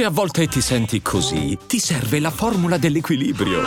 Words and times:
Se 0.00 0.06
a 0.06 0.10
volte 0.10 0.46
ti 0.46 0.62
senti 0.62 1.02
così, 1.02 1.58
ti 1.66 1.78
serve 1.78 2.20
la 2.20 2.30
formula 2.30 2.78
dell'equilibrio. 2.78 3.60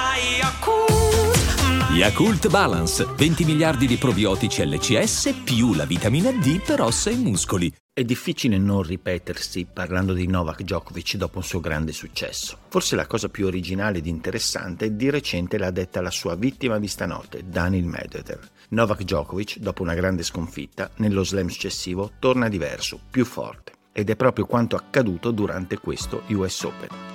Yakult 1.91 2.49
Balance, 2.49 3.05
20 3.15 3.45
miliardi 3.45 3.85
di 3.85 3.97
probiotici 3.97 4.65
LCS 4.65 5.41
più 5.43 5.75
la 5.75 5.85
vitamina 5.85 6.31
D 6.31 6.59
per 6.59 6.81
ossa 6.81 7.11
e 7.11 7.15
muscoli. 7.17 7.71
È 7.93 8.03
difficile 8.03 8.57
non 8.57 8.81
ripetersi 8.81 9.67
parlando 9.71 10.13
di 10.13 10.25
Novak 10.25 10.63
Djokovic 10.63 11.17
dopo 11.17 11.37
un 11.37 11.43
suo 11.43 11.59
grande 11.59 11.91
successo. 11.91 12.57
Forse 12.67 12.95
la 12.95 13.05
cosa 13.05 13.29
più 13.29 13.45
originale 13.45 13.99
ed 13.99 14.07
interessante 14.07 14.95
di 14.95 15.11
recente 15.11 15.59
l'ha 15.59 15.69
detta 15.69 16.01
la 16.01 16.09
sua 16.09 16.33
vittima 16.33 16.79
di 16.79 16.87
stanotte, 16.87 17.43
Daniel 17.45 17.85
Medvedev. 17.85 18.39
Novak 18.69 19.03
Djokovic, 19.03 19.59
dopo 19.59 19.83
una 19.83 19.93
grande 19.93 20.23
sconfitta, 20.23 20.89
nello 20.95 21.23
slam 21.23 21.49
successivo 21.49 22.13
torna 22.17 22.49
diverso, 22.49 22.99
più 23.11 23.23
forte. 23.23 23.72
Ed 23.93 24.09
è 24.09 24.15
proprio 24.17 24.45
quanto 24.45 24.75
accaduto 24.75 25.31
durante 25.31 25.77
questo 25.77 26.23
US 26.29 26.63
Open. 26.63 27.13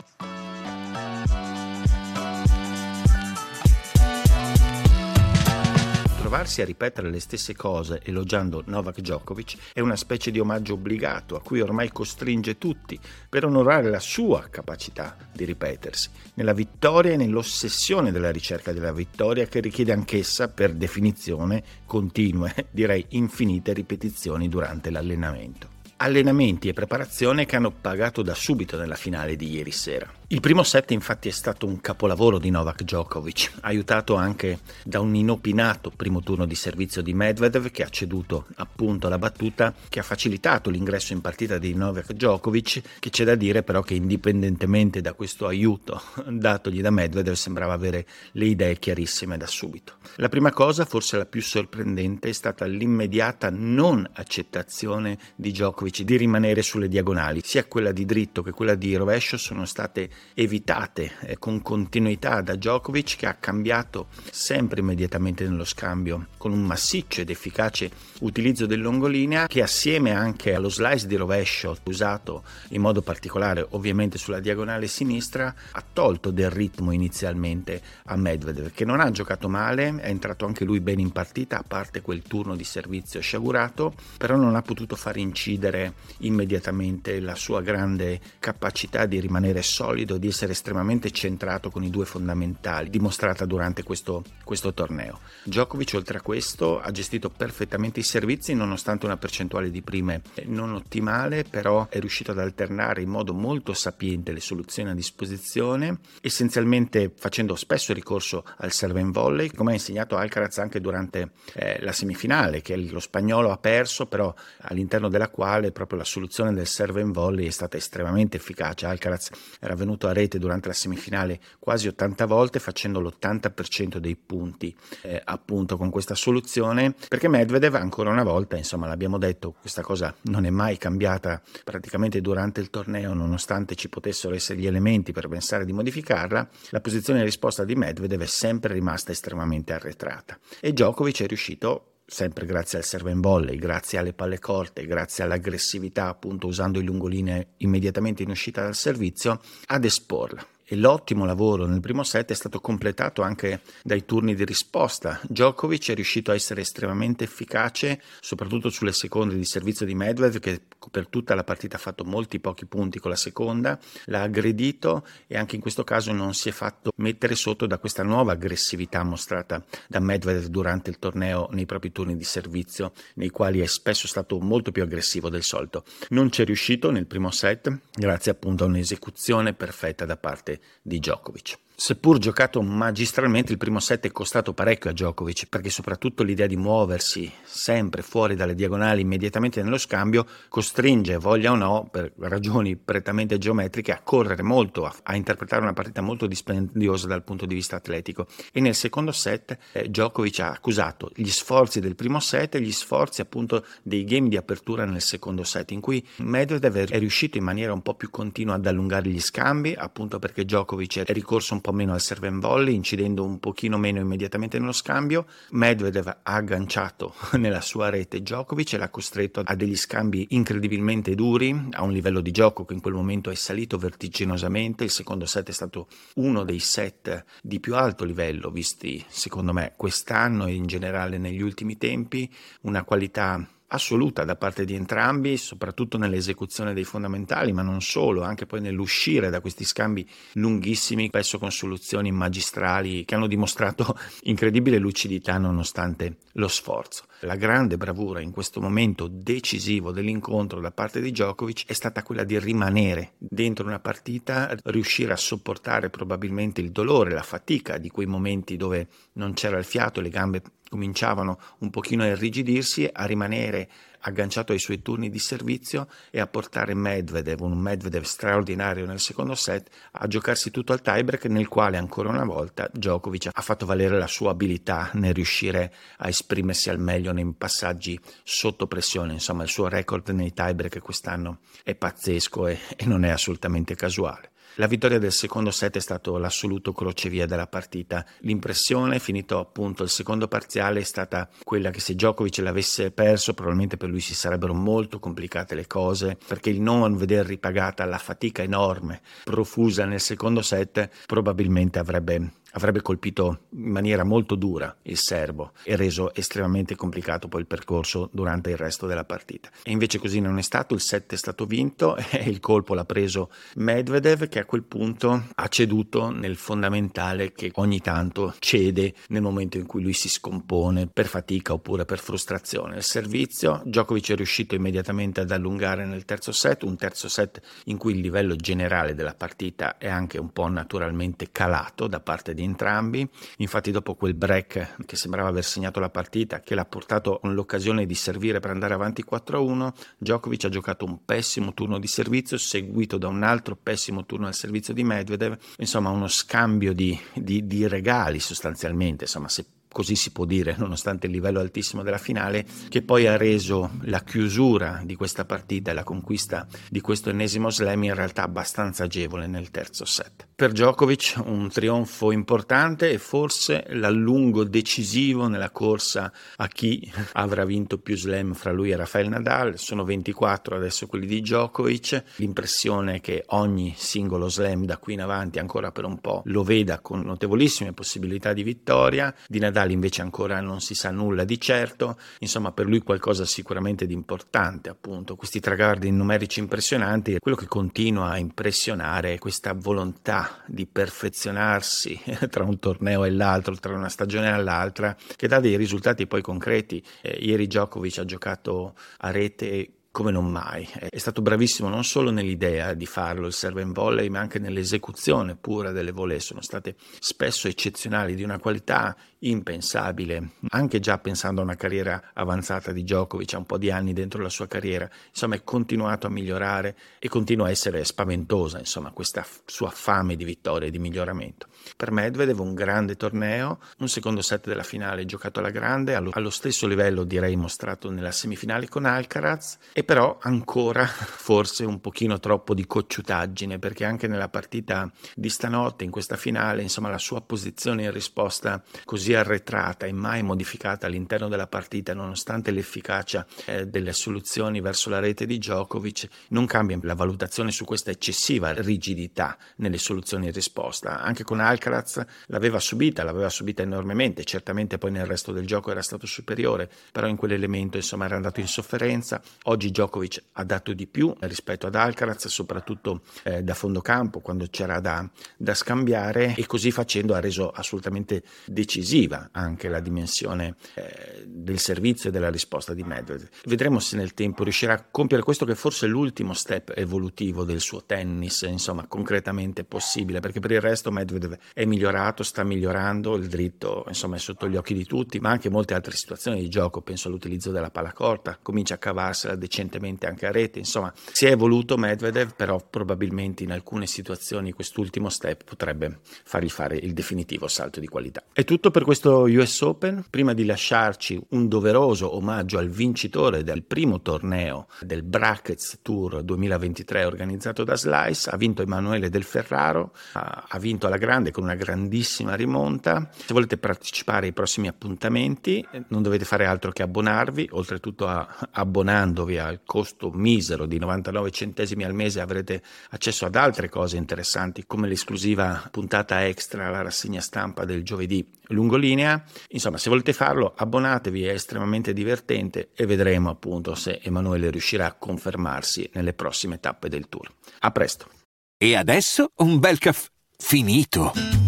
trovarsi 6.28 6.60
a 6.60 6.66
ripetere 6.66 7.08
le 7.08 7.20
stesse 7.20 7.56
cose 7.56 8.02
elogiando 8.04 8.62
Novak 8.66 9.00
Djokovic 9.00 9.72
è 9.72 9.80
una 9.80 9.96
specie 9.96 10.30
di 10.30 10.38
omaggio 10.38 10.74
obbligato 10.74 11.36
a 11.36 11.40
cui 11.40 11.62
ormai 11.62 11.90
costringe 11.90 12.58
tutti 12.58 13.00
per 13.30 13.46
onorare 13.46 13.88
la 13.88 13.98
sua 13.98 14.46
capacità 14.50 15.16
di 15.32 15.46
ripetersi, 15.46 16.10
nella 16.34 16.52
vittoria 16.52 17.12
e 17.12 17.16
nell'ossessione 17.16 18.12
della 18.12 18.30
ricerca 18.30 18.72
della 18.72 18.92
vittoria 18.92 19.46
che 19.46 19.60
richiede 19.60 19.92
anch'essa, 19.92 20.48
per 20.48 20.74
definizione, 20.74 21.64
continue, 21.86 22.54
direi 22.70 23.06
infinite 23.10 23.72
ripetizioni 23.72 24.50
durante 24.50 24.90
l'allenamento 24.90 25.77
allenamenti 25.98 26.68
e 26.68 26.72
preparazione 26.72 27.46
che 27.46 27.56
hanno 27.56 27.70
pagato 27.70 28.22
da 28.22 28.34
subito 28.34 28.76
nella 28.76 28.96
finale 28.96 29.36
di 29.36 29.50
ieri 29.50 29.72
sera. 29.72 30.17
Il 30.30 30.40
primo 30.40 30.62
set 30.62 30.90
infatti 30.90 31.28
è 31.28 31.30
stato 31.30 31.64
un 31.64 31.80
capolavoro 31.80 32.38
di 32.38 32.50
Novak 32.50 32.82
Djokovic, 32.82 33.50
aiutato 33.62 34.14
anche 34.14 34.58
da 34.84 35.00
un 35.00 35.14
inopinato 35.14 35.90
primo 35.90 36.20
turno 36.20 36.44
di 36.44 36.54
servizio 36.54 37.00
di 37.00 37.14
Medvedev 37.14 37.70
che 37.70 37.82
ha 37.82 37.88
ceduto 37.88 38.44
appunto 38.56 39.06
alla 39.06 39.16
battuta 39.16 39.72
che 39.88 40.00
ha 40.00 40.02
facilitato 40.02 40.68
l'ingresso 40.68 41.14
in 41.14 41.22
partita 41.22 41.56
di 41.56 41.72
Novak 41.72 42.12
Djokovic, 42.12 42.98
che 42.98 43.08
c'è 43.08 43.24
da 43.24 43.36
dire 43.36 43.62
però 43.62 43.80
che 43.80 43.94
indipendentemente 43.94 45.00
da 45.00 45.14
questo 45.14 45.46
aiuto 45.46 46.02
datogli 46.28 46.82
da 46.82 46.90
Medvedev 46.90 47.32
sembrava 47.32 47.72
avere 47.72 48.06
le 48.32 48.44
idee 48.44 48.78
chiarissime 48.78 49.38
da 49.38 49.46
subito. 49.46 49.94
La 50.16 50.28
prima 50.28 50.52
cosa, 50.52 50.84
forse 50.84 51.16
la 51.16 51.24
più 51.24 51.40
sorprendente, 51.40 52.28
è 52.28 52.32
stata 52.32 52.66
l'immediata 52.66 53.48
non 53.50 54.06
accettazione 54.12 55.16
di 55.36 55.52
Djokovic 55.52 56.02
di 56.02 56.18
rimanere 56.18 56.60
sulle 56.60 56.88
diagonali, 56.88 57.40
sia 57.42 57.64
quella 57.64 57.92
di 57.92 58.04
dritto 58.04 58.42
che 58.42 58.50
quella 58.50 58.74
di 58.74 58.94
rovescio 58.94 59.38
sono 59.38 59.64
state 59.64 60.16
evitate 60.34 61.12
eh, 61.22 61.38
con 61.38 61.62
continuità 61.62 62.40
da 62.40 62.54
Djokovic 62.54 63.16
che 63.16 63.26
ha 63.26 63.34
cambiato 63.34 64.06
sempre 64.30 64.80
immediatamente 64.80 65.46
nello 65.46 65.64
scambio 65.64 66.28
con 66.36 66.52
un 66.52 66.64
massiccio 66.64 67.20
ed 67.20 67.30
efficace 67.30 67.90
utilizzo 68.20 68.66
del 68.66 68.80
longolinea 68.80 69.48
che 69.48 69.62
assieme 69.62 70.12
anche 70.12 70.54
allo 70.54 70.68
slice 70.68 71.08
di 71.08 71.16
rovescio 71.16 71.76
usato 71.84 72.44
in 72.68 72.80
modo 72.80 73.02
particolare 73.02 73.66
ovviamente 73.70 74.16
sulla 74.16 74.38
diagonale 74.38 74.86
sinistra 74.86 75.52
ha 75.72 75.84
tolto 75.92 76.30
del 76.30 76.50
ritmo 76.50 76.92
inizialmente 76.92 77.82
a 78.04 78.16
Medvedev 78.16 78.70
che 78.72 78.84
non 78.84 79.00
ha 79.00 79.10
giocato 79.10 79.48
male, 79.48 79.96
è 79.96 80.08
entrato 80.08 80.46
anche 80.46 80.64
lui 80.64 80.80
bene 80.80 81.02
in 81.02 81.10
partita 81.10 81.58
a 81.58 81.64
parte 81.66 82.00
quel 82.00 82.22
turno 82.22 82.54
di 82.54 82.64
servizio 82.64 83.20
sciagurato 83.20 83.92
però 84.16 84.36
non 84.36 84.54
ha 84.54 84.62
potuto 84.62 84.94
far 84.94 85.16
incidere 85.16 85.94
immediatamente 86.18 87.18
la 87.18 87.34
sua 87.34 87.60
grande 87.60 88.20
capacità 88.38 89.06
di 89.06 89.18
rimanere 89.18 89.62
solido 89.62 90.07
solido, 90.08 90.16
di 90.16 90.28
essere 90.28 90.52
estremamente 90.52 91.10
centrato 91.10 91.70
con 91.70 91.84
i 91.84 91.90
due 91.90 92.06
fondamentali, 92.06 92.88
dimostrata 92.88 93.44
durante 93.44 93.82
questo, 93.82 94.24
questo 94.42 94.72
torneo. 94.72 95.20
Djokovic 95.44 95.92
oltre 95.94 96.18
a 96.18 96.20
questo 96.22 96.80
ha 96.80 96.90
gestito 96.90 97.28
perfettamente 97.28 98.00
i 98.00 98.02
servizi 98.02 98.54
nonostante 98.54 99.04
una 99.04 99.18
percentuale 99.18 99.70
di 99.70 99.82
prime 99.82 100.22
non 100.44 100.72
ottimale, 100.72 101.44
però 101.44 101.88
è 101.90 101.98
riuscito 101.98 102.30
ad 102.30 102.38
alternare 102.38 103.02
in 103.02 103.10
modo 103.10 103.34
molto 103.34 103.74
sapiente 103.74 104.32
le 104.32 104.40
soluzioni 104.40 104.90
a 104.90 104.94
disposizione, 104.94 105.98
essenzialmente 106.22 107.12
facendo 107.14 107.54
spesso 107.54 107.92
ricorso 107.92 108.44
al 108.58 108.72
serve 108.72 109.00
and 109.00 109.12
volley, 109.12 109.50
come 109.50 109.72
ha 109.72 109.74
insegnato 109.74 110.16
Alcaraz 110.16 110.58
anche 110.58 110.80
durante 110.80 111.32
eh, 111.54 111.78
la 111.82 111.92
semifinale, 111.92 112.62
che 112.62 112.76
lo 112.76 113.00
spagnolo 113.00 113.50
ha 113.50 113.58
perso, 113.58 114.06
però 114.06 114.32
all'interno 114.62 115.08
della 115.08 115.28
quale 115.28 115.72
proprio 115.72 115.98
la 115.98 116.04
soluzione 116.04 116.54
del 116.54 116.66
serve 116.66 117.02
and 117.02 117.12
volley 117.12 117.46
è 117.46 117.50
stata 117.50 117.76
estremamente 117.76 118.36
efficace. 118.36 118.86
Alcaraz 118.86 119.30
era 119.60 119.74
venuto 119.74 119.97
venuto 119.98 120.06
a 120.06 120.12
rete 120.12 120.38
durante 120.38 120.68
la 120.68 120.74
semifinale 120.74 121.40
quasi 121.58 121.88
80 121.88 122.26
volte 122.26 122.60
facendo 122.60 123.00
l'80% 123.00 123.96
dei 123.96 124.16
punti 124.16 124.74
eh, 125.02 125.20
appunto 125.22 125.76
con 125.76 125.90
questa 125.90 126.14
soluzione 126.14 126.94
perché 127.08 127.28
Medvedev 127.28 127.74
ancora 127.74 128.10
una 128.10 128.22
volta 128.22 128.56
insomma 128.56 128.86
l'abbiamo 128.86 129.18
detto 129.18 129.54
questa 129.60 129.82
cosa 129.82 130.14
non 130.22 130.46
è 130.46 130.50
mai 130.50 130.78
cambiata 130.78 131.42
praticamente 131.64 132.20
durante 132.20 132.60
il 132.60 132.70
torneo 132.70 133.12
nonostante 133.12 133.74
ci 133.74 133.88
potessero 133.88 134.34
essere 134.34 134.60
gli 134.60 134.66
elementi 134.66 135.12
per 135.12 135.26
pensare 135.28 135.64
di 135.64 135.72
modificarla 135.72 136.48
la 136.70 136.80
posizione 136.80 137.18
di 137.18 137.24
risposta 137.24 137.64
di 137.64 137.74
Medvedev 137.74 138.22
è 138.22 138.26
sempre 138.26 138.74
rimasta 138.74 139.10
estremamente 139.10 139.72
arretrata. 139.72 140.38
E 140.60 140.72
Djokovic 140.72 141.22
è 141.22 141.26
riuscito 141.26 141.87
sempre 142.10 142.46
grazie 142.46 142.78
al 142.78 142.84
serve 142.84 143.10
in 143.10 143.20
volley, 143.20 143.56
grazie 143.56 143.98
alle 143.98 144.14
palle 144.14 144.38
corte, 144.38 144.86
grazie 144.86 145.24
all'aggressività 145.24 146.08
appunto 146.08 146.46
usando 146.46 146.80
i 146.80 146.84
lungoline 146.84 147.48
immediatamente 147.58 148.22
in 148.22 148.30
uscita 148.30 148.62
dal 148.62 148.74
servizio, 148.74 149.40
ad 149.66 149.84
esporla 149.84 150.57
e 150.70 150.76
l'ottimo 150.76 151.24
lavoro 151.24 151.64
nel 151.66 151.80
primo 151.80 152.02
set 152.02 152.30
è 152.30 152.34
stato 152.34 152.60
completato 152.60 153.22
anche 153.22 153.62
dai 153.82 154.04
turni 154.04 154.34
di 154.34 154.44
risposta. 154.44 155.18
Djokovic 155.26 155.90
è 155.90 155.94
riuscito 155.94 156.30
a 156.30 156.34
essere 156.34 156.60
estremamente 156.60 157.24
efficace, 157.24 158.02
soprattutto 158.20 158.68
sulle 158.68 158.92
seconde 158.92 159.34
di 159.34 159.46
servizio 159.46 159.86
di 159.86 159.94
Medvedev, 159.94 160.40
che 160.40 160.60
per 160.90 161.08
tutta 161.08 161.34
la 161.34 161.42
partita 161.42 161.76
ha 161.76 161.80
fatto 161.80 162.04
molti 162.04 162.38
pochi 162.38 162.66
punti 162.66 162.98
con 162.98 163.10
la 163.10 163.16
seconda, 163.16 163.78
l'ha 164.06 164.22
aggredito 164.22 165.06
e 165.26 165.38
anche 165.38 165.54
in 165.54 165.62
questo 165.62 165.84
caso 165.84 166.12
non 166.12 166.34
si 166.34 166.50
è 166.50 166.52
fatto 166.52 166.92
mettere 166.96 167.34
sotto 167.34 167.66
da 167.66 167.78
questa 167.78 168.02
nuova 168.02 168.32
aggressività 168.32 169.02
mostrata 169.02 169.64
da 169.86 170.00
Medvedev 170.00 170.46
durante 170.46 170.90
il 170.90 170.98
torneo 170.98 171.48
nei 171.52 171.64
propri 171.64 171.92
turni 171.92 172.14
di 172.14 172.24
servizio, 172.24 172.92
nei 173.14 173.30
quali 173.30 173.60
è 173.60 173.66
spesso 173.66 174.06
stato 174.06 174.38
molto 174.38 174.70
più 174.70 174.82
aggressivo 174.82 175.30
del 175.30 175.42
solito. 175.42 175.84
Non 176.10 176.30
ci 176.30 176.42
è 176.42 176.44
riuscito 176.44 176.90
nel 176.90 177.06
primo 177.06 177.30
set, 177.30 177.80
grazie 177.94 178.32
appunto 178.32 178.64
a 178.64 178.66
un'esecuzione 178.66 179.54
perfetta 179.54 180.04
da 180.04 180.18
parte 180.18 180.57
di 180.82 180.98
Djokovic. 180.98 181.58
Seppur 181.80 182.18
giocato 182.18 182.60
magistralmente, 182.60 183.52
il 183.52 183.56
primo 183.56 183.78
set 183.78 184.04
è 184.06 184.10
costato 184.10 184.52
parecchio 184.52 184.90
a 184.90 184.92
Djokovic, 184.92 185.46
perché 185.48 185.70
soprattutto 185.70 186.24
l'idea 186.24 186.48
di 186.48 186.56
muoversi 186.56 187.32
sempre 187.44 188.02
fuori 188.02 188.34
dalle 188.34 188.56
diagonali 188.56 189.02
immediatamente 189.02 189.62
nello 189.62 189.78
scambio 189.78 190.26
costringe, 190.48 191.18
voglia 191.18 191.52
o 191.52 191.54
no, 191.54 191.88
per 191.88 192.10
ragioni 192.18 192.74
prettamente 192.74 193.38
geometriche, 193.38 193.92
a 193.92 194.00
correre 194.02 194.42
molto, 194.42 194.86
a, 194.86 194.94
a 195.04 195.14
interpretare 195.14 195.62
una 195.62 195.72
partita 195.72 196.00
molto 196.00 196.26
dispendiosa 196.26 197.06
dal 197.06 197.22
punto 197.22 197.46
di 197.46 197.54
vista 197.54 197.76
atletico. 197.76 198.26
E 198.52 198.60
nel 198.60 198.74
secondo 198.74 199.12
set 199.12 199.56
eh, 199.70 199.88
Djokovic 199.88 200.40
ha 200.40 200.50
accusato 200.50 201.12
gli 201.14 201.30
sforzi 201.30 201.78
del 201.78 201.94
primo 201.94 202.18
set 202.18 202.56
e 202.56 202.60
gli 202.60 202.72
sforzi 202.72 203.20
appunto 203.20 203.64
dei 203.84 204.02
game 204.02 204.28
di 204.28 204.36
apertura 204.36 204.84
nel 204.84 205.00
secondo 205.00 205.44
set, 205.44 205.70
in 205.70 205.80
cui 205.80 206.04
Medvedev 206.16 206.88
è 206.88 206.98
riuscito 206.98 207.38
in 207.38 207.44
maniera 207.44 207.72
un 207.72 207.82
po' 207.82 207.94
più 207.94 208.10
continua 208.10 208.56
ad 208.56 208.66
allungare 208.66 209.08
gli 209.08 209.20
scambi, 209.20 209.74
appunto 209.78 210.18
perché 210.18 210.44
Djokovic 210.44 211.04
è 211.04 211.12
ricorso 211.12 211.54
un 211.54 211.60
po' 211.60 211.66
po' 211.68 211.72
meno 211.74 211.92
al 211.92 212.00
serve 212.00 212.28
and 212.28 212.40
volley, 212.40 212.74
incidendo 212.74 213.22
un 213.24 213.38
pochino 213.38 213.76
meno 213.76 214.00
immediatamente 214.00 214.58
nello 214.58 214.72
scambio. 214.72 215.26
Medvedev 215.50 216.06
ha 216.06 216.18
agganciato 216.22 217.14
nella 217.36 217.60
sua 217.60 217.90
rete 217.90 218.20
Djokovic 218.20 218.72
e 218.72 218.78
l'ha 218.78 218.88
costretto 218.88 219.42
a 219.44 219.54
degli 219.54 219.76
scambi 219.76 220.28
incredibilmente 220.30 221.14
duri, 221.14 221.68
a 221.72 221.82
un 221.82 221.92
livello 221.92 222.20
di 222.20 222.30
gioco 222.30 222.64
che 222.64 222.72
in 222.72 222.80
quel 222.80 222.94
momento 222.94 223.30
è 223.30 223.34
salito 223.34 223.76
vertiginosamente. 223.76 224.84
Il 224.84 224.90
secondo 224.90 225.26
set 225.26 225.48
è 225.48 225.52
stato 225.52 225.88
uno 226.14 226.42
dei 226.42 226.60
set 226.60 227.24
di 227.42 227.60
più 227.60 227.74
alto 227.74 228.04
livello 228.04 228.50
visti, 228.50 229.04
secondo 229.06 229.52
me, 229.52 229.74
quest'anno 229.76 230.46
e 230.46 230.54
in 230.54 230.66
generale 230.66 231.18
negli 231.18 231.42
ultimi 231.42 231.76
tempi, 231.76 232.32
una 232.62 232.82
qualità 232.82 233.46
assoluta 233.68 234.24
da 234.24 234.36
parte 234.36 234.64
di 234.64 234.74
entrambi, 234.74 235.36
soprattutto 235.36 235.98
nell'esecuzione 235.98 236.72
dei 236.72 236.84
fondamentali, 236.84 237.52
ma 237.52 237.62
non 237.62 237.80
solo, 237.80 238.22
anche 238.22 238.46
poi 238.46 238.60
nell'uscire 238.60 239.30
da 239.30 239.40
questi 239.40 239.64
scambi 239.64 240.08
lunghissimi, 240.34 241.08
spesso 241.08 241.38
con 241.38 241.50
soluzioni 241.50 242.10
magistrali 242.10 243.04
che 243.04 243.14
hanno 243.14 243.26
dimostrato 243.26 243.98
incredibile 244.24 244.78
lucidità 244.78 245.38
nonostante 245.38 246.18
lo 246.32 246.48
sforzo. 246.48 247.04
La 247.22 247.34
grande 247.34 247.76
bravura 247.76 248.20
in 248.20 248.30
questo 248.30 248.60
momento 248.60 249.08
decisivo 249.08 249.90
dell'incontro 249.90 250.60
da 250.60 250.70
parte 250.70 251.00
di 251.00 251.10
Djokovic 251.10 251.66
è 251.66 251.72
stata 251.72 252.02
quella 252.04 252.22
di 252.22 252.38
rimanere 252.38 253.14
dentro 253.18 253.66
una 253.66 253.80
partita, 253.80 254.56
riuscire 254.64 255.12
a 255.12 255.16
sopportare 255.16 255.90
probabilmente 255.90 256.60
il 256.60 256.70
dolore, 256.70 257.12
la 257.12 257.22
fatica 257.22 257.76
di 257.78 257.90
quei 257.90 258.06
momenti 258.06 258.56
dove 258.56 258.86
non 259.14 259.32
c'era 259.32 259.58
il 259.58 259.64
fiato, 259.64 260.00
le 260.00 260.10
gambe 260.10 260.42
cominciavano 260.68 261.38
un 261.58 261.70
pochino 261.70 262.02
a 262.02 262.06
irrigidirsi, 262.06 262.88
a 262.92 263.04
rimanere 263.04 263.68
agganciato 264.00 264.52
ai 264.52 264.58
suoi 264.58 264.80
turni 264.80 265.10
di 265.10 265.18
servizio 265.18 265.88
e 266.10 266.20
a 266.20 266.26
portare 266.26 266.74
Medvedev, 266.74 267.40
un 267.40 267.58
Medvedev 267.58 268.04
straordinario 268.04 268.86
nel 268.86 269.00
secondo 269.00 269.34
set, 269.34 269.68
a 269.92 270.06
giocarsi 270.06 270.50
tutto 270.50 270.72
al 270.72 270.82
tiebreak 270.82 271.24
nel 271.26 271.48
quale 271.48 271.76
ancora 271.76 272.08
una 272.08 272.24
volta 272.24 272.68
Djokovic 272.72 273.30
ha 273.32 273.40
fatto 273.40 273.66
valere 273.66 273.98
la 273.98 274.06
sua 274.06 274.30
abilità 274.30 274.90
nel 274.94 275.14
riuscire 275.14 275.72
a 275.98 276.08
esprimersi 276.08 276.70
al 276.70 276.78
meglio 276.78 277.12
nei 277.12 277.26
passaggi 277.36 277.98
sotto 278.22 278.66
pressione, 278.66 279.14
insomma 279.14 279.42
il 279.42 279.48
suo 279.48 279.68
record 279.68 280.08
nei 280.10 280.32
tiebreak 280.32 280.78
quest'anno 280.80 281.38
è 281.64 281.74
pazzesco 281.74 282.46
e, 282.46 282.58
e 282.76 282.86
non 282.86 283.04
è 283.04 283.10
assolutamente 283.10 283.74
casuale. 283.74 284.30
La 284.56 284.66
vittoria 284.66 284.98
del 284.98 285.12
secondo 285.12 285.50
set 285.50 285.76
è 285.76 285.80
stato 285.80 286.16
l'assoluto 286.18 286.72
crocevia 286.72 287.26
della 287.26 287.46
partita. 287.46 288.04
L'impressione, 288.20 288.98
finito 288.98 289.38
appunto 289.38 289.82
il 289.82 289.88
secondo 289.88 290.28
parziale, 290.28 290.80
è 290.80 290.84
stata 290.84 291.28
quella 291.44 291.70
che 291.70 291.80
se 291.80 291.94
Djokovic 291.94 292.38
l'avesse 292.38 292.90
perso, 292.90 293.34
probabilmente 293.34 293.76
per 293.76 293.88
lui 293.88 294.00
si 294.00 294.14
sarebbero 294.14 294.54
molto 294.54 294.98
complicate 294.98 295.54
le 295.54 295.66
cose, 295.66 296.18
perché 296.26 296.50
il 296.50 296.60
non 296.60 296.96
veder 296.96 297.26
ripagata 297.26 297.84
la 297.84 297.98
fatica 297.98 298.42
enorme 298.42 299.00
profusa 299.24 299.84
nel 299.84 300.00
secondo 300.00 300.42
set 300.42 300.88
probabilmente 301.06 301.78
avrebbe 301.78 302.32
avrebbe 302.52 302.80
colpito 302.80 303.46
in 303.50 303.70
maniera 303.70 304.04
molto 304.04 304.34
dura 304.34 304.74
il 304.82 304.96
serbo 304.96 305.52
e 305.62 305.76
reso 305.76 306.14
estremamente 306.14 306.74
complicato 306.74 307.28
poi 307.28 307.40
il 307.40 307.46
percorso 307.46 308.08
durante 308.12 308.50
il 308.50 308.56
resto 308.56 308.86
della 308.86 309.04
partita. 309.04 309.50
E 309.62 309.70
invece 309.70 309.98
così 309.98 310.20
non 310.20 310.38
è 310.38 310.42
stato, 310.42 310.74
il 310.74 310.80
set 310.80 311.12
è 311.12 311.16
stato 311.16 311.44
vinto 311.44 311.96
e 312.10 312.28
il 312.28 312.40
colpo 312.40 312.74
l'ha 312.74 312.84
preso 312.84 313.30
Medvedev 313.56 314.28
che 314.28 314.40
a 314.40 314.44
quel 314.44 314.62
punto 314.62 315.24
ha 315.34 315.48
ceduto 315.48 316.10
nel 316.10 316.36
fondamentale 316.36 317.32
che 317.32 317.50
ogni 317.54 317.80
tanto 317.80 318.34
cede 318.38 318.94
nel 319.08 319.22
momento 319.22 319.58
in 319.58 319.66
cui 319.66 319.82
lui 319.82 319.92
si 319.92 320.08
scompone 320.08 320.86
per 320.86 321.06
fatica 321.06 321.52
oppure 321.52 321.84
per 321.84 321.98
frustrazione. 321.98 322.76
Il 322.76 322.82
servizio, 322.82 323.62
Djokovic 323.64 324.12
è 324.12 324.16
riuscito 324.16 324.54
immediatamente 324.54 325.20
ad 325.20 325.30
allungare 325.30 325.84
nel 325.84 326.04
terzo 326.04 326.32
set, 326.32 326.62
un 326.62 326.76
terzo 326.76 327.08
set 327.08 327.40
in 327.64 327.76
cui 327.76 327.92
il 327.92 328.00
livello 328.00 328.36
generale 328.36 328.94
della 328.94 329.14
partita 329.14 329.78
è 329.78 329.88
anche 329.88 330.18
un 330.18 330.32
po' 330.32 330.48
naturalmente 330.48 331.30
calato 331.30 331.86
da 331.86 332.00
parte 332.00 332.34
di 332.34 332.37
di 332.38 332.44
entrambi. 332.44 333.08
Infatti, 333.38 333.70
dopo 333.70 333.94
quel 333.94 334.14
break 334.14 334.84
che 334.86 334.96
sembrava 334.96 335.28
aver 335.28 335.44
segnato 335.44 335.80
la 335.80 335.90
partita, 335.90 336.40
che 336.40 336.54
l'ha 336.54 336.64
portato 336.64 337.20
all'occasione 337.22 337.84
di 337.84 337.94
servire 337.94 338.40
per 338.40 338.50
andare 338.50 338.74
avanti 338.74 339.04
4-1, 339.08 339.72
Djokovic 339.98 340.44
ha 340.44 340.48
giocato 340.48 340.84
un 340.84 341.04
pessimo 341.04 341.52
turno 341.52 341.78
di 341.78 341.86
servizio, 341.86 342.38
seguito 342.38 342.96
da 342.96 343.08
un 343.08 343.22
altro 343.22 343.56
pessimo 343.60 344.06
turno 344.06 344.26
al 344.26 344.34
servizio 344.34 344.72
di 344.72 344.84
Medvedev. 344.84 345.36
Insomma, 345.58 345.90
uno 345.90 346.08
scambio 346.08 346.72
di, 346.72 346.98
di, 347.14 347.46
di 347.46 347.66
regali 347.66 348.20
sostanzialmente. 348.20 349.04
Insomma, 349.04 349.28
se 349.28 349.44
così 349.78 349.94
si 349.94 350.10
può 350.10 350.24
dire, 350.24 350.56
nonostante 350.58 351.06
il 351.06 351.12
livello 351.12 351.38
altissimo 351.38 351.84
della 351.84 351.98
finale, 351.98 352.44
che 352.68 352.82
poi 352.82 353.06
ha 353.06 353.16
reso 353.16 353.70
la 353.82 354.02
chiusura 354.02 354.80
di 354.82 354.96
questa 354.96 355.24
partita 355.24 355.72
la 355.72 355.84
conquista 355.84 356.48
di 356.68 356.80
questo 356.80 357.10
ennesimo 357.10 357.48
slam 357.48 357.84
in 357.84 357.94
realtà 357.94 358.24
abbastanza 358.24 358.84
agevole 358.84 359.28
nel 359.28 359.52
terzo 359.52 359.84
set. 359.84 360.26
Per 360.34 360.50
Djokovic 360.50 361.20
un 361.24 361.48
trionfo 361.48 362.10
importante 362.10 362.90
e 362.90 362.98
forse 362.98 363.66
l'allungo 363.68 364.42
decisivo 364.42 365.28
nella 365.28 365.50
corsa 365.50 366.12
a 366.36 366.48
chi 366.48 366.90
avrà 367.14 367.44
vinto 367.44 367.78
più 367.78 367.96
slam 367.96 368.34
fra 368.34 368.50
lui 368.50 368.72
e 368.72 368.76
Rafael 368.76 369.08
Nadal, 369.08 369.58
sono 369.58 369.84
24 369.84 370.56
adesso 370.56 370.88
quelli 370.88 371.06
di 371.06 371.20
Djokovic, 371.20 372.02
l'impressione 372.16 372.96
è 372.96 373.00
che 373.00 373.22
ogni 373.28 373.74
singolo 373.76 374.28
slam 374.28 374.64
da 374.64 374.78
qui 374.78 374.94
in 374.94 375.02
avanti 375.02 375.38
ancora 375.38 375.70
per 375.70 375.84
un 375.84 376.00
po' 376.00 376.22
lo 376.24 376.42
veda 376.42 376.80
con 376.80 377.02
notevolissime 377.02 377.72
possibilità 377.72 378.32
di 378.32 378.42
vittoria, 378.42 379.14
di 379.28 379.38
Nadal 379.38 379.66
Nadal 379.68 379.70
invece 379.70 380.02
ancora 380.02 380.40
non 380.40 380.60
si 380.60 380.74
sa 380.74 380.90
nulla 380.90 381.24
di 381.24 381.40
certo, 381.40 381.98
insomma 382.20 382.52
per 382.52 382.66
lui 382.66 382.80
qualcosa 382.80 383.24
sicuramente 383.24 383.86
di 383.86 383.92
importante 383.92 384.68
appunto, 384.68 385.16
questi 385.16 385.40
traguardi 385.40 385.90
numerici 385.90 386.40
impressionanti, 386.40 387.18
quello 387.18 387.36
che 387.36 387.46
continua 387.46 388.10
a 388.10 388.18
impressionare 388.18 389.14
è 389.14 389.18
questa 389.18 389.52
volontà 389.52 390.42
di 390.46 390.66
perfezionarsi 390.66 392.00
tra 392.30 392.44
un 392.44 392.58
torneo 392.58 393.04
e 393.04 393.10
l'altro, 393.10 393.54
tra 393.56 393.74
una 393.74 393.88
stagione 393.88 394.32
e 394.32 394.42
l'altra, 394.42 394.96
che 395.16 395.28
dà 395.28 395.40
dei 395.40 395.56
risultati 395.56 396.06
poi 396.06 396.22
concreti. 396.22 396.82
Eh, 397.02 397.18
ieri 397.20 397.46
Djokovic 397.46 397.98
ha 397.98 398.04
giocato 398.04 398.74
a 398.98 399.10
rete 399.10 399.77
come 399.90 400.10
non 400.10 400.30
mai. 400.30 400.68
È 400.72 400.98
stato 400.98 401.22
bravissimo 401.22 401.68
non 401.68 401.84
solo 401.84 402.10
nell'idea 402.10 402.74
di 402.74 402.86
farlo 402.86 403.26
il 403.26 403.32
serve 403.32 403.62
in 403.62 403.72
volley, 403.72 404.08
ma 404.08 404.20
anche 404.20 404.38
nell'esecuzione 404.38 405.36
pura 405.36 405.72
delle 405.72 405.92
volée. 405.92 406.20
Sono 406.20 406.40
state 406.40 406.76
spesso 406.98 407.48
eccezionali, 407.48 408.14
di 408.14 408.22
una 408.22 408.38
qualità 408.38 408.96
impensabile, 409.20 410.30
anche 410.50 410.78
già 410.78 410.98
pensando 410.98 411.40
a 411.40 411.44
una 411.44 411.56
carriera 411.56 412.10
avanzata 412.14 412.70
di 412.70 412.82
Djokovic, 412.82 413.34
ha 413.34 413.38
un 413.38 413.46
po' 413.46 413.58
di 413.58 413.70
anni 413.70 413.92
dentro 413.92 414.22
la 414.22 414.28
sua 414.28 414.46
carriera, 414.46 414.88
insomma 415.08 415.34
è 415.34 415.42
continuato 415.42 416.06
a 416.06 416.10
migliorare 416.10 416.76
e 416.98 417.08
continua 417.08 417.46
a 417.46 417.50
essere 417.50 417.82
spaventosa, 417.84 418.58
insomma, 418.58 418.92
questa 418.92 419.26
sua 419.44 419.70
fame 419.70 420.14
di 420.14 420.24
vittoria 420.24 420.68
e 420.68 420.70
di 420.70 420.78
miglioramento. 420.78 421.48
Per 421.76 421.90
Medvedev 421.90 422.38
un 422.38 422.54
grande 422.54 422.96
torneo, 422.96 423.58
un 423.78 423.88
secondo 423.88 424.22
set 424.22 424.46
della 424.46 424.62
finale 424.62 425.04
giocato 425.04 425.40
alla 425.40 425.50
grande, 425.50 425.94
allo 425.94 426.30
stesso 426.30 426.66
livello 426.66 427.04
direi 427.04 427.34
mostrato 427.34 427.90
nella 427.90 428.12
semifinale 428.12 428.68
con 428.68 428.84
Alcaraz 428.84 429.58
e 429.78 429.84
però 429.84 430.18
ancora 430.20 430.84
forse 430.90 431.64
un 431.64 431.80
pochino 431.80 432.18
troppo 432.18 432.52
di 432.52 432.66
cocciutaggine 432.66 433.60
perché 433.60 433.84
anche 433.84 434.08
nella 434.08 434.28
partita 434.28 434.90
di 435.14 435.28
stanotte 435.28 435.84
in 435.84 435.92
questa 435.92 436.16
finale 436.16 436.62
insomma 436.62 436.88
la 436.88 436.98
sua 436.98 437.20
posizione 437.20 437.84
in 437.84 437.92
risposta 437.92 438.60
così 438.84 439.14
arretrata 439.14 439.86
e 439.86 439.92
mai 439.92 440.24
modificata 440.24 440.88
all'interno 440.88 441.28
della 441.28 441.46
partita 441.46 441.94
nonostante 441.94 442.50
l'efficacia 442.50 443.24
eh, 443.44 443.68
delle 443.68 443.92
soluzioni 443.92 444.60
verso 444.60 444.90
la 444.90 444.98
rete 444.98 445.26
di 445.26 445.38
Djokovic 445.38 446.08
non 446.30 446.46
cambia 446.46 446.76
la 446.82 446.96
valutazione 446.96 447.52
su 447.52 447.64
questa 447.64 447.92
eccessiva 447.92 448.50
rigidità 448.54 449.38
nelle 449.58 449.78
soluzioni 449.78 450.26
in 450.26 450.32
risposta. 450.32 451.02
Anche 451.02 451.22
con 451.22 451.38
Alcaraz 451.38 452.04
l'aveva 452.26 452.58
subita 452.58 453.04
l'aveva 453.04 453.30
subita 453.30 453.62
enormemente. 453.62 454.24
Certamente 454.24 454.76
poi 454.76 454.90
nel 454.90 455.06
resto 455.06 455.30
del 455.30 455.46
gioco 455.46 455.70
era 455.70 455.82
stato 455.82 456.04
superiore 456.08 456.68
però 456.90 457.06
in 457.06 457.14
quell'elemento 457.14 457.76
insomma 457.76 458.06
era 458.06 458.16
andato 458.16 458.40
in 458.40 458.48
sofferenza. 458.48 459.22
Oggi 459.44 459.66
Djokovic 459.70 460.22
ha 460.32 460.44
dato 460.44 460.72
di 460.72 460.86
più 460.86 461.14
rispetto 461.20 461.66
ad 461.66 461.74
Alcaraz, 461.74 462.26
soprattutto 462.28 463.02
eh, 463.24 463.42
da 463.42 463.54
fondo 463.54 463.80
campo, 463.80 464.20
quando 464.20 464.46
c'era 464.50 464.80
da, 464.80 465.08
da, 465.36 465.54
scambiare, 465.54 466.34
e 466.34 466.46
così 466.46 466.70
facendo 466.70 467.14
ha 467.14 467.20
reso 467.20 467.50
assolutamente 467.50 468.22
decisiva 468.46 469.28
anche 469.32 469.68
la 469.68 469.80
dimensione 469.80 470.56
eh, 470.74 471.24
del 471.26 471.58
servizio 471.58 472.08
e 472.08 472.12
della 472.12 472.30
risposta 472.30 472.74
di 472.74 472.82
Medvedev. 472.82 473.28
Vedremo 473.44 473.78
se 473.78 473.96
nel 473.96 474.14
tempo 474.14 474.42
riuscirà 474.42 474.74
a 474.74 474.84
compiere 474.90 475.22
questo 475.22 475.44
che 475.44 475.54
forse 475.54 475.86
è 475.86 475.88
l'ultimo 475.88 476.32
step 476.32 476.72
evolutivo 476.74 477.44
del 477.44 477.60
suo 477.60 477.84
tennis, 477.84 478.42
insomma, 478.42 478.86
concretamente 478.86 479.64
possibile, 479.64 480.20
perché 480.20 480.40
per 480.40 480.52
il 480.52 480.60
resto 480.60 480.90
Medvedev 480.90 481.36
è 481.52 481.64
migliorato, 481.64 482.22
sta 482.22 482.44
migliorando, 482.44 483.16
il 483.16 483.28
dritto, 483.28 483.84
insomma, 483.88 484.16
è 484.16 484.18
sotto 484.18 484.48
gli 484.48 484.56
occhi 484.56 484.74
di 484.74 484.84
tutti, 484.84 485.18
ma 485.18 485.30
anche 485.30 485.50
molte 485.50 485.74
altre 485.74 485.94
situazioni 485.94 486.40
di 486.40 486.48
gioco, 486.48 486.82
penso 486.82 487.08
all'utilizzo 487.08 487.50
della 487.50 487.70
palla 487.70 487.92
corta, 487.92 488.38
comincia 488.40 488.74
a 488.74 488.78
cavarsela 488.78 489.34
decentemente 489.34 489.57
recentemente 489.58 490.06
anche 490.06 490.26
a 490.26 490.30
rete. 490.30 490.58
Insomma, 490.58 490.92
si 491.12 491.26
è 491.26 491.32
evoluto 491.32 491.76
Medvedev, 491.76 492.34
però 492.36 492.64
probabilmente 492.68 493.42
in 493.42 493.50
alcune 493.50 493.86
situazioni 493.86 494.52
quest'ultimo 494.52 495.08
step 495.08 495.42
potrebbe 495.44 495.98
fargli 496.02 496.48
fare 496.48 496.76
il 496.76 496.92
definitivo 496.92 497.48
salto 497.48 497.80
di 497.80 497.88
qualità. 497.88 498.22
È 498.32 498.44
tutto 498.44 498.70
per 498.70 498.84
questo 498.84 499.22
US 499.22 499.60
Open. 499.62 500.04
Prima 500.08 500.32
di 500.32 500.44
lasciarci 500.44 501.20
un 501.30 501.48
doveroso 501.48 502.14
omaggio 502.14 502.58
al 502.58 502.68
vincitore 502.68 503.42
del 503.42 503.64
primo 503.64 504.00
torneo 504.00 504.68
del 504.80 505.02
Brackets 505.02 505.80
Tour 505.82 506.22
2023 506.22 507.04
organizzato 507.04 507.64
da 507.64 507.76
Slice, 507.76 508.30
ha 508.30 508.36
vinto 508.36 508.62
Emanuele 508.62 509.08
Del 509.08 509.24
Ferraro, 509.24 509.92
ha 510.12 510.58
vinto 510.58 510.86
alla 510.86 510.96
grande 510.96 511.30
con 511.30 511.42
una 511.44 511.54
grandissima 511.54 512.34
rimonta. 512.34 513.08
Se 513.12 513.32
volete 513.32 513.58
partecipare 513.58 514.26
ai 514.26 514.32
prossimi 514.32 514.68
appuntamenti 514.68 515.66
non 515.88 516.02
dovete 516.02 516.24
fare 516.24 516.46
altro 516.46 516.70
che 516.70 516.82
abbonarvi, 516.82 517.48
oltretutto 517.52 518.06
a, 518.06 518.26
abbonandovi 518.52 519.38
al 519.48 519.62
costo 519.64 520.10
misero 520.10 520.66
di 520.66 520.78
99 520.78 521.30
centesimi 521.30 521.84
al 521.84 521.94
mese 521.94 522.20
avrete 522.20 522.62
accesso 522.90 523.26
ad 523.26 523.34
altre 523.34 523.68
cose 523.68 523.96
interessanti 523.96 524.66
come 524.66 524.88
l'esclusiva 524.88 525.68
puntata 525.70 526.26
extra 526.26 526.66
alla 526.66 526.82
rassegna 526.82 527.20
stampa 527.20 527.64
del 527.64 527.82
giovedì 527.82 528.26
lungolinea. 528.48 529.22
Insomma, 529.48 529.78
se 529.78 529.90
volete 529.90 530.12
farlo, 530.12 530.54
abbonatevi, 530.56 531.24
è 531.24 531.32
estremamente 531.32 531.92
divertente 531.92 532.70
e 532.74 532.86
vedremo 532.86 533.30
appunto 533.30 533.74
se 533.74 534.00
Emanuele 534.02 534.50
riuscirà 534.50 534.86
a 534.86 534.94
confermarsi 534.94 535.88
nelle 535.94 536.12
prossime 536.12 536.60
tappe 536.60 536.88
del 536.88 537.08
tour. 537.08 537.32
A 537.60 537.70
presto. 537.70 538.08
E 538.56 538.74
adesso 538.74 539.32
un 539.36 539.58
bel 539.58 539.78
caffè 539.78 540.08
finito. 540.36 541.47